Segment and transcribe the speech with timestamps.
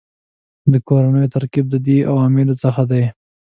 [0.71, 3.03] د کورنیو ترکیب د دې عواملو څخه دی